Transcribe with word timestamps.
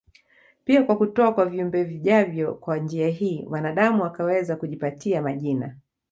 pia 0.65 0.83
kwa 0.83 0.97
kutoa 0.97 1.33
kwa 1.33 1.45
viumbe 1.45 1.83
vijavyo 1.83 2.53
Kwa 2.55 2.77
njia 2.77 3.07
hii 3.07 3.45
wanaadamu 3.47 4.03
wakaweza 4.03 4.55
kujipatia 4.55 5.21
majina 5.21 5.75